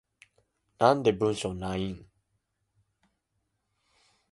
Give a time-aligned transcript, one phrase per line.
[0.79, 2.07] なんで文章ないん？